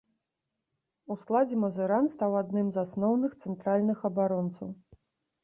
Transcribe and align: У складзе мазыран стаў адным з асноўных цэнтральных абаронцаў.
У 1.13 1.17
складзе 1.23 1.59
мазыран 1.63 2.09
стаў 2.15 2.31
адным 2.41 2.73
з 2.79 2.83
асноўных 2.85 3.37
цэнтральных 3.45 4.03
абаронцаў. 4.13 4.67